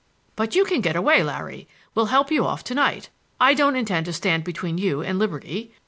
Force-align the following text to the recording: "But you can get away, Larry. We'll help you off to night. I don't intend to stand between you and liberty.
"But 0.35 0.55
you 0.55 0.65
can 0.65 0.81
get 0.81 0.95
away, 0.95 1.21
Larry. 1.21 1.67
We'll 1.93 2.07
help 2.07 2.31
you 2.31 2.43
off 2.43 2.63
to 2.63 2.73
night. 2.73 3.11
I 3.39 3.53
don't 3.53 3.75
intend 3.75 4.07
to 4.07 4.13
stand 4.13 4.43
between 4.43 4.79
you 4.79 5.03
and 5.03 5.19
liberty. 5.19 5.73